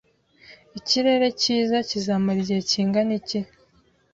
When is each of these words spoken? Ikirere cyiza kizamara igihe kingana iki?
Ikirere 0.79 1.27
cyiza 1.41 1.77
kizamara 1.89 2.37
igihe 2.43 2.61
kingana 2.69 3.11
iki? 3.19 3.39